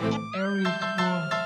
Eric 0.00 0.68
will 0.98 1.37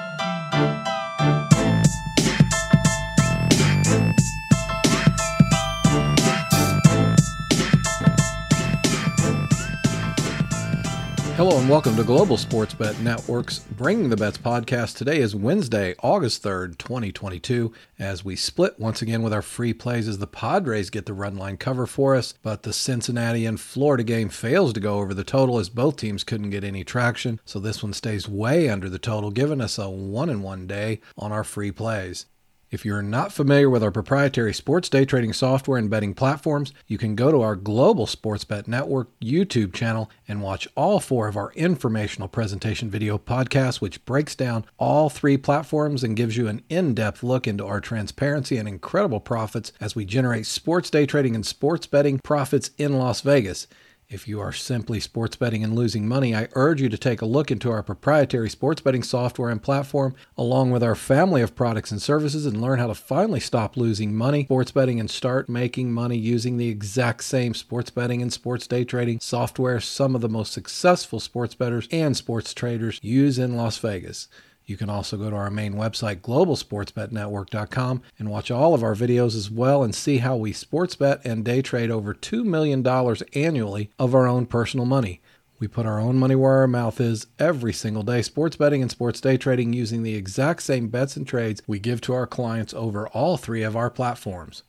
Hello 11.37 11.58
and 11.58 11.68
welcome 11.68 11.96
to 11.96 12.04
Global 12.04 12.37
Sports 12.37 12.74
Bet 12.74 13.01
Network's 13.01 13.60
Bringing 13.60 14.10
the 14.10 14.19
Bets 14.19 14.37
podcast. 14.37 14.98
Today 14.98 15.19
is 15.19 15.35
Wednesday, 15.35 15.94
August 16.02 16.42
3rd, 16.42 16.77
2022, 16.77 17.73
as 17.98 18.23
we 18.23 18.37
split 18.37 18.78
once 18.78 19.01
again 19.01 19.23
with 19.23 19.33
our 19.33 19.41
free 19.41 19.73
plays 19.73 20.06
as 20.09 20.19
the 20.19 20.27
Padres 20.27 20.91
get 20.91 21.06
the 21.06 21.15
run 21.15 21.37
line 21.37 21.56
cover 21.56 21.87
for 21.87 22.15
us, 22.15 22.34
but 22.42 22.65
the 22.65 22.73
Cincinnati 22.73 23.47
and 23.47 23.59
Florida 23.59 24.05
game 24.05 24.29
fails 24.29 24.74
to 24.74 24.80
go 24.80 24.98
over 24.98 25.15
the 25.15 25.24
total 25.24 25.59
as 25.59 25.70
both 25.70 25.97
teams 25.97 26.23
couldn't 26.23 26.51
get 26.51 26.65
any 26.65 26.84
traction. 26.84 27.41
So 27.46 27.59
this 27.59 27.83
one 27.83 27.95
stays 27.95 28.28
way 28.28 28.69
under 28.69 28.91
the 28.91 28.99
total, 28.99 29.30
giving 29.30 29.62
us 29.62 29.79
a 29.79 29.88
one 29.88 30.29
in 30.29 30.43
one 30.43 30.66
day 30.66 31.01
on 31.16 31.33
our 31.33 31.45
free 31.45 31.73
plays. 31.73 32.27
If 32.73 32.87
you're 32.87 33.03
not 33.03 33.35
familiar 33.35 33.69
with 33.69 33.83
our 33.83 33.91
proprietary 33.91 34.55
sports 34.55 34.89
day 34.89 35.05
trading 35.05 35.35
software 35.35 35.77
and 35.77 35.91
betting 35.91 36.15
platforms, 36.15 36.73
you 36.87 36.97
can 36.97 37.15
go 37.15 37.30
to 37.30 37.43
our 37.43 37.55
Global 37.55 38.07
Sports 38.07 38.45
Bet 38.45 38.67
Network 38.67 39.09
YouTube 39.21 39.75
channel 39.75 40.11
and 40.27 40.41
watch 40.41 40.67
all 40.75 40.99
four 40.99 41.29
of 41.29 41.37
our 41.37 41.53
informational 41.53 42.29
presentation 42.29 42.89
video 42.89 43.19
podcasts, 43.19 43.83
which 43.83 44.03
breaks 44.07 44.35
down 44.35 44.65
all 44.79 45.11
three 45.11 45.37
platforms 45.37 46.03
and 46.03 46.16
gives 46.16 46.39
you 46.39 46.49
an 46.49 46.63
in 46.71 46.95
depth 46.95 47.23
look 47.23 47.47
into 47.47 47.66
our 47.66 47.79
transparency 47.79 48.57
and 48.57 48.66
incredible 48.66 49.21
profits 49.21 49.73
as 49.79 49.95
we 49.95 50.07
generate 50.07 50.47
sports 50.47 50.89
day 50.89 51.05
trading 51.05 51.35
and 51.35 51.45
sports 51.45 51.87
betting 51.87 52.21
profits 52.25 52.71
in 52.79 52.95
Las 52.95 53.21
Vegas. 53.21 53.66
If 54.12 54.29
you 54.29 54.41
are 54.41 54.52
simply 54.52 55.01
sports 55.01 55.37
betting 55.37 55.65
and 55.65 55.75
losing 55.75 56.07
money, 56.07 56.37
I 56.37 56.48
urge 56.52 56.83
you 56.83 56.91
to 56.91 56.98
take 56.98 57.23
a 57.23 57.27
look 57.27 57.51
into 57.51 57.71
our 57.71 57.83
proprietary 57.83 58.51
sports 58.51 58.83
betting 58.83 59.02
software 59.02 59.48
and 59.48 59.62
platform, 59.62 60.15
along 60.37 60.71
with 60.71 60.82
our 60.82 60.95
family 60.95 61.41
of 61.41 61.55
products 61.55 61.91
and 61.91 62.02
services, 62.02 62.45
and 62.45 62.60
learn 62.60 62.79
how 62.79 62.88
to 62.88 62.95
finally 62.95 63.40
stop 63.40 63.74
losing 63.74 64.14
money 64.14 64.44
sports 64.44 64.70
betting 64.70 65.00
and 65.00 65.10
start 65.10 65.48
making 65.48 65.90
money 65.90 66.18
using 66.18 66.58
the 66.58 66.68
exact 66.68 67.24
same 67.24 67.55
sports 67.55 67.88
betting 67.88 68.20
and 68.20 68.34
sports 68.34 68.66
day 68.66 68.84
trading 68.84 69.18
software 69.18 69.80
some 69.80 70.14
of 70.14 70.20
the 70.20 70.28
most 70.28 70.52
successful 70.52 71.18
sports 71.18 71.55
bettors 71.55 71.88
and 71.90 72.14
sports 72.14 72.52
traders 72.52 73.00
use 73.02 73.38
in 73.38 73.56
Las 73.56 73.78
Vegas. 73.78 74.28
You 74.64 74.77
can 74.77 74.88
also 74.88 75.16
go 75.16 75.30
to 75.30 75.36
our 75.36 75.50
main 75.50 75.74
website, 75.74 76.20
globalsportsbetnetwork.com, 76.20 78.02
and 78.18 78.30
watch 78.30 78.50
all 78.50 78.74
of 78.74 78.82
our 78.82 78.94
videos 78.94 79.34
as 79.36 79.50
well 79.50 79.82
and 79.82 79.94
see 79.94 80.18
how 80.18 80.36
we 80.36 80.52
sports 80.52 80.94
bet 80.96 81.20
and 81.24 81.44
day 81.44 81.62
trade 81.62 81.91
over 81.91 82.14
$2 82.14 82.44
million 82.44 82.86
annually 83.34 83.90
of 83.98 84.14
our 84.14 84.27
own 84.27 84.46
personal 84.46 84.86
money. 84.86 85.20
We 85.58 85.68
put 85.68 85.86
our 85.86 86.00
own 86.00 86.16
money 86.16 86.34
where 86.34 86.55
our 86.55 86.66
mouth 86.66 87.00
is 87.00 87.28
every 87.38 87.72
single 87.72 88.02
day, 88.02 88.22
sports 88.22 88.56
betting 88.56 88.83
and 88.83 88.90
sports 88.90 89.20
day 89.20 89.36
trading 89.36 89.72
using 89.72 90.02
the 90.02 90.16
exact 90.16 90.62
same 90.62 90.88
bets 90.88 91.16
and 91.16 91.24
trades 91.24 91.62
we 91.68 91.78
give 91.78 92.00
to 92.00 92.14
our 92.14 92.27
clients 92.27 92.74
over 92.74 93.06
all 93.08 93.36
three 93.36 93.62
of 93.62 93.77
our 93.77 93.88
platforms. 93.88 94.64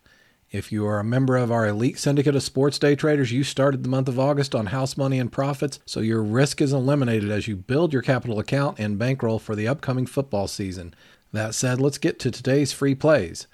If 0.53 0.71
you 0.71 0.85
are 0.85 0.99
a 0.99 1.03
member 1.03 1.35
of 1.35 1.51
our 1.51 1.65
elite 1.65 1.97
syndicate 1.97 2.35
of 2.35 2.43
sports 2.43 2.77
day 2.77 2.95
traders, 2.95 3.31
you 3.31 3.43
started 3.43 3.81
the 3.81 3.89
month 3.89 4.07
of 4.07 4.19
August 4.19 4.53
on 4.53 4.67
house 4.67 4.95
money 4.95 5.17
and 5.17 5.31
profits, 5.31 5.79
so 5.83 5.99
your 5.99 6.21
risk 6.21 6.61
is 6.61 6.71
eliminated 6.71 7.31
as 7.31 7.47
you 7.47 7.55
build 7.55 7.91
your 7.91 8.03
capital 8.03 8.37
account 8.37 8.77
and 8.77 8.99
bankroll 8.99 9.39
for 9.39 9.55
the 9.55 9.67
upcoming 9.67 10.05
football 10.05 10.47
season. 10.47 10.93
That 11.31 11.55
said, 11.55 11.81
let's 11.81 11.97
get 11.97 12.19
to 12.19 12.29
today's 12.29 12.71
free 12.71 12.93
plays. 12.93 13.47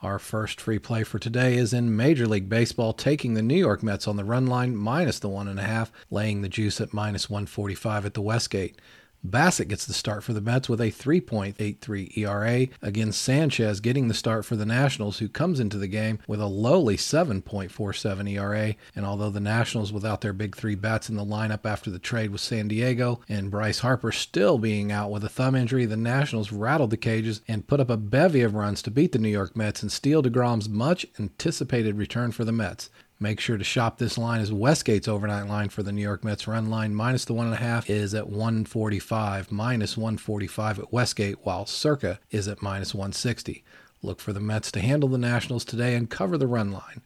Our 0.00 0.20
first 0.20 0.60
free 0.60 0.78
play 0.78 1.02
for 1.02 1.18
today 1.18 1.56
is 1.56 1.72
in 1.72 1.96
Major 1.96 2.28
League 2.28 2.48
Baseball, 2.48 2.92
taking 2.92 3.34
the 3.34 3.42
New 3.42 3.56
York 3.56 3.82
Mets 3.82 4.06
on 4.06 4.16
the 4.16 4.22
run 4.22 4.46
line 4.46 4.76
minus 4.76 5.18
the 5.18 5.28
one 5.28 5.48
and 5.48 5.58
a 5.58 5.64
half, 5.64 5.90
laying 6.08 6.42
the 6.42 6.48
juice 6.48 6.80
at 6.80 6.94
minus 6.94 7.28
145 7.28 8.06
at 8.06 8.14
the 8.14 8.22
Westgate. 8.22 8.80
Bassitt 9.24 9.68
gets 9.68 9.86
the 9.86 9.94
start 9.94 10.22
for 10.22 10.34
the 10.34 10.40
Mets 10.40 10.68
with 10.68 10.80
a 10.80 10.90
3.83 10.90 12.18
ERA. 12.18 12.68
Again, 12.82 13.10
Sanchez 13.10 13.80
getting 13.80 14.08
the 14.08 14.14
start 14.14 14.44
for 14.44 14.54
the 14.54 14.66
Nationals, 14.66 15.18
who 15.18 15.28
comes 15.28 15.60
into 15.60 15.78
the 15.78 15.88
game 15.88 16.18
with 16.26 16.40
a 16.40 16.46
lowly 16.46 16.98
7.47 16.98 18.30
ERA. 18.30 18.74
And 18.94 19.06
although 19.06 19.30
the 19.30 19.40
Nationals, 19.40 19.92
without 19.92 20.20
their 20.20 20.34
big 20.34 20.54
three 20.54 20.74
bats 20.74 21.08
in 21.08 21.16
the 21.16 21.24
lineup 21.24 21.64
after 21.64 21.90
the 21.90 21.98
trade 21.98 22.30
with 22.30 22.42
San 22.42 22.68
Diego, 22.68 23.20
and 23.28 23.50
Bryce 23.50 23.78
Harper 23.78 24.12
still 24.12 24.58
being 24.58 24.92
out 24.92 25.10
with 25.10 25.24
a 25.24 25.30
thumb 25.30 25.54
injury, 25.54 25.86
the 25.86 25.96
Nationals 25.96 26.52
rattled 26.52 26.90
the 26.90 26.96
cages 26.96 27.40
and 27.48 27.66
put 27.66 27.80
up 27.80 27.88
a 27.88 27.96
bevy 27.96 28.42
of 28.42 28.54
runs 28.54 28.82
to 28.82 28.90
beat 28.90 29.12
the 29.12 29.18
New 29.18 29.28
York 29.30 29.56
Mets 29.56 29.82
and 29.82 29.90
steal 29.90 30.22
DeGrom's 30.22 30.68
much 30.68 31.06
anticipated 31.18 31.96
return 31.96 32.30
for 32.30 32.44
the 32.44 32.52
Mets. 32.52 32.90
Make 33.20 33.38
sure 33.38 33.56
to 33.56 33.64
shop 33.64 33.98
this 33.98 34.18
line 34.18 34.40
as 34.40 34.50
Westgate's 34.50 35.06
overnight 35.06 35.46
line 35.46 35.68
for 35.68 35.84
the 35.84 35.92
New 35.92 36.02
York 36.02 36.24
Mets 36.24 36.48
run 36.48 36.68
line 36.68 36.94
minus 36.94 37.24
the 37.24 37.32
one 37.32 37.46
and 37.46 37.54
a 37.54 37.58
half 37.58 37.88
is 37.88 38.12
at 38.12 38.28
145, 38.28 39.52
minus 39.52 39.96
145 39.96 40.80
at 40.80 40.92
Westgate, 40.92 41.38
while 41.42 41.64
Circa 41.64 42.18
is 42.30 42.48
at 42.48 42.60
minus 42.60 42.92
160. 42.92 43.62
Look 44.02 44.20
for 44.20 44.32
the 44.32 44.40
Mets 44.40 44.72
to 44.72 44.80
handle 44.80 45.08
the 45.08 45.16
Nationals 45.16 45.64
today 45.64 45.94
and 45.94 46.10
cover 46.10 46.36
the 46.36 46.48
run 46.48 46.72
line. 46.72 47.02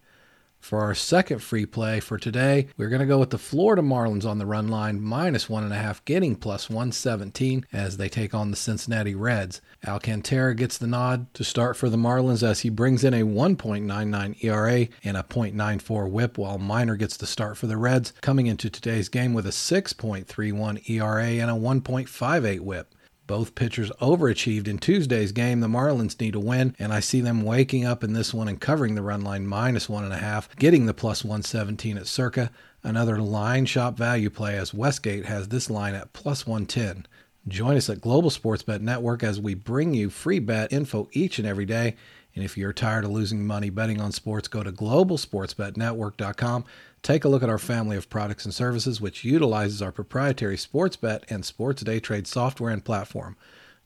For 0.61 0.81
our 0.81 0.95
second 0.95 1.39
free 1.39 1.67
play 1.67 2.01
for 2.01 2.19
today, 2.19 2.69
we're 2.77 2.89
going 2.89 3.01
to 3.01 3.07
go 3.07 3.19
with 3.19 3.31
the 3.31 3.39
Florida 3.39 3.81
Marlins 3.81 4.27
on 4.27 4.39
the 4.39 4.45
run 4.47 4.69
line, 4.69 5.01
minus 5.01 5.49
one 5.49 5.65
and 5.65 5.73
a 5.73 5.77
half, 5.77 6.05
getting 6.05 6.37
plus 6.37 6.69
117 6.69 7.65
as 7.73 7.97
they 7.97 8.09
take 8.09 8.35
on 8.35 8.51
the 8.51 8.57
Cincinnati 8.57 9.15
Reds. 9.15 9.61
Alcantara 9.87 10.55
gets 10.55 10.77
the 10.77 10.87
nod 10.87 11.33
to 11.35 11.45
start 11.45 11.77
for 11.77 11.89
the 11.89 11.97
Marlins 11.97 12.43
as 12.43 12.61
he 12.61 12.69
brings 12.69 13.05
in 13.05 13.15
a 13.15 13.23
1.99 13.23 14.45
ERA 14.45 14.89
and 15.05 15.17
a 15.17 15.23
0.94 15.23 16.11
whip, 16.11 16.37
while 16.37 16.59
Minor 16.59 16.97
gets 16.97 17.17
the 17.17 17.27
start 17.27 17.57
for 17.57 17.67
the 17.67 17.77
Reds, 17.77 18.13
coming 18.21 18.47
into 18.47 18.69
today's 18.69 19.09
game 19.09 19.33
with 19.33 19.47
a 19.47 19.51
6.31 19.51 20.91
ERA 20.91 21.25
and 21.25 21.51
a 21.51 21.55
1.58 21.55 22.61
whip. 22.61 22.95
Both 23.29 23.55
pitchers 23.55 23.93
overachieved 24.01 24.67
in 24.67 24.79
Tuesday's 24.79 25.33
game. 25.33 25.61
The 25.61 25.69
Marlins 25.69 26.19
need 26.19 26.35
a 26.35 26.41
win, 26.41 26.75
and 26.79 26.95
I 26.95 27.01
see 27.01 27.21
them 27.21 27.43
waking 27.43 27.85
up 27.85 28.03
in 28.03 28.15
this 28.15 28.33
one 28.33 28.49
and 28.49 28.59
covering 28.59 28.95
the 28.95 29.03
run 29.03 29.21
line 29.21 29.47
minus 29.47 29.87
one 29.87 30.03
and 30.03 30.15
a 30.15 30.19
half, 30.19 30.49
getting 30.57 30.87
the 30.87 30.95
plus 30.95 31.23
117 31.23 31.99
at 31.99 32.07
circa. 32.07 32.51
Another 32.83 33.21
line 33.21 33.67
shop 33.67 33.99
value 33.99 34.31
play 34.31 34.57
as 34.57 34.73
Westgate 34.73 35.27
has 35.27 35.49
this 35.49 35.69
line 35.69 35.95
at 35.95 36.15
plus 36.15 36.47
110. 36.47 37.07
Join 37.47 37.77
us 37.77 37.91
at 37.91 38.01
Global 38.01 38.31
Sports 38.31 38.63
Bet 38.63 38.81
Network 38.81 39.23
as 39.23 39.39
we 39.39 39.53
bring 39.53 39.93
you 39.93 40.09
free 40.09 40.39
bet 40.39 40.73
info 40.73 41.11
each 41.13 41.39
and 41.39 41.47
every 41.47 41.67
day. 41.67 41.97
And 42.35 42.43
if 42.43 42.57
you're 42.57 42.73
tired 42.73 43.05
of 43.05 43.11
losing 43.11 43.47
money 43.47 43.69
betting 43.69 44.01
on 44.01 44.11
sports, 44.13 44.49
go 44.49 44.63
to 44.63 44.73
globalsportsbetnetwork.com. 44.73 46.65
Take 47.03 47.25
a 47.25 47.29
look 47.29 47.43
at 47.43 47.49
our 47.49 47.59
family 47.59 47.97
of 47.97 48.11
products 48.11 48.45
and 48.45 48.53
services, 48.53 49.01
which 49.01 49.25
utilizes 49.25 49.81
our 49.81 49.93
proprietary 49.93 50.57
sports 50.57 50.97
bet 50.97 51.25
and 51.31 51.45
sports 51.45 51.83
day 51.83 52.01
trade 52.01 52.27
software 52.27 52.71
and 52.71 52.85
platform. 52.85 53.37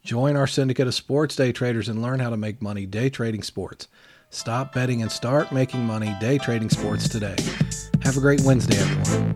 Join 0.02 0.36
our 0.36 0.46
syndicate 0.46 0.88
of 0.88 0.94
sports 0.94 1.36
day 1.36 1.52
traders 1.52 1.88
and 1.88 2.02
learn 2.02 2.20
how 2.20 2.30
to 2.30 2.36
make 2.36 2.60
money 2.60 2.86
day 2.86 3.08
trading 3.08 3.42
sports. 3.42 3.88
Stop 4.30 4.72
betting 4.72 5.02
and 5.02 5.12
start 5.12 5.52
making 5.52 5.84
money 5.84 6.14
day 6.20 6.38
trading 6.38 6.70
sports 6.70 7.08
today. 7.08 7.36
Have 8.02 8.16
a 8.16 8.20
great 8.20 8.40
Wednesday, 8.40 8.76
everyone. 8.78 9.34